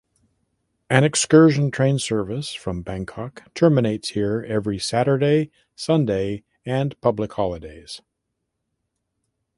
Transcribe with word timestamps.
An 0.89 1.03
excursion 1.03 1.69
train 1.69 1.99
service 1.99 2.55
from 2.55 2.81
Bangkok 2.81 3.43
terminates 3.53 4.09
here 4.09 4.43
every 4.49 4.79
Saturday–Sunday 4.79 6.43
and 6.65 6.99
public 7.01 7.33
holidays. 7.33 8.01